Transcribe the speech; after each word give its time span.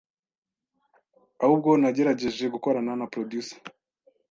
ahubwo 1.43 1.69
nagerageje 1.81 2.45
gukorana 2.53 2.91
na 2.99 3.05
Producer 3.13 3.57